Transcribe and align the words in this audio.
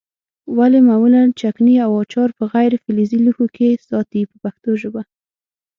ولې 0.57 0.79
معمولا 0.87 1.21
چکني 1.39 1.75
او 1.85 1.91
اچار 2.01 2.29
په 2.37 2.43
غیر 2.53 2.71
فلزي 2.83 3.17
لوښو 3.25 3.45
کې 3.55 3.81
ساتي 3.87 4.21
په 4.29 4.35
پښتو 4.43 4.71
ژبه. 4.81 5.01